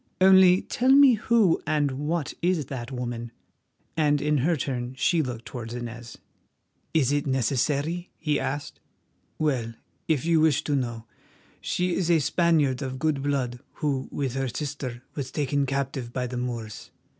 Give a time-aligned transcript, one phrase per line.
[0.19, 3.31] "Only tell me who and what is that woman?"
[3.95, 6.17] and in her turn she looked towards Inez.
[6.91, 8.79] "Is it necessary?" he asked.
[9.37, 9.75] "Well,
[10.07, 11.05] if you wish to know,
[11.61, 16.25] she is a Spaniard of good blood who with her sister was taken captive by
[16.25, 16.89] the Moors.